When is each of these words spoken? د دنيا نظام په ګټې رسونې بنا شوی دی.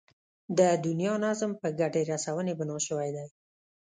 د 0.57 0.59
دنيا 0.85 1.13
نظام 1.25 1.51
په 1.61 1.67
ګټې 1.79 2.01
رسونې 2.11 2.53
بنا 2.59 2.77
شوی 2.87 3.09
دی. 3.15 3.27